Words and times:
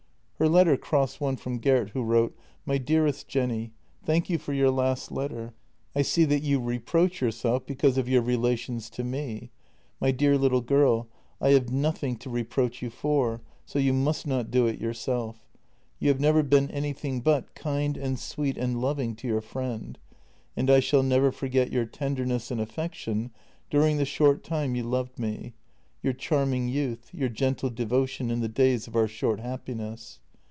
Her 0.41 0.49
letter 0.49 0.75
crossed 0.75 1.21
one 1.21 1.35
from 1.35 1.59
Gert, 1.59 1.91
who 1.91 2.01
wrote:" 2.01 2.35
My 2.65 2.79
Dearest 2.79 3.27
Jenny,— 3.27 3.73
Thank 4.07 4.27
you 4.27 4.39
for 4.39 4.53
your 4.53 4.71
last 4.71 5.11
letter. 5.11 5.53
I 5.95 6.01
see 6.01 6.25
that 6.25 6.41
you 6.41 6.59
reproach 6.59 7.21
yourself 7.21 7.63
because 7.67 7.95
of 7.95 8.09
your 8.09 8.23
relations 8.23 8.89
to 8.89 9.03
me; 9.03 9.51
my 9.99 10.09
dear 10.09 10.39
little 10.39 10.61
girl, 10.61 11.07
I 11.39 11.49
have 11.51 11.71
nothing 11.71 12.15
to 12.15 12.29
reproach 12.31 12.81
you 12.81 12.89
for, 12.89 13.41
so 13.67 13.77
you 13.77 13.93
must 13.93 14.25
not 14.25 14.49
do 14.49 14.65
it 14.65 14.81
yourself. 14.81 15.45
You 15.99 16.07
have 16.09 16.19
never 16.19 16.41
been 16.41 16.71
anything 16.71 17.21
but 17.21 17.53
kind 17.53 17.95
and 17.95 18.17
sweet 18.17 18.57
and 18.57 18.81
loving 18.81 19.15
to 19.17 19.27
your 19.27 19.41
friend, 19.41 19.95
and 20.57 20.71
I 20.71 20.79
shall 20.79 21.03
never 21.03 21.31
forget 21.31 21.71
your 21.71 21.85
tenderness 21.85 22.49
and 22.49 22.59
affection 22.59 23.29
during 23.69 23.97
the 23.97 24.05
short 24.05 24.43
time 24.43 24.73
you 24.73 24.85
loved 24.85 25.19
me— 25.19 25.53
your 26.01 26.13
charming 26.13 26.67
youth, 26.67 27.11
your 27.13 27.29
gentle 27.29 27.69
devotion 27.69 28.31
in 28.31 28.39
the 28.39 28.47
days 28.47 28.87
of 28.87 28.95
our 28.95 29.07
short 29.07 29.39
happiness. 29.39 30.17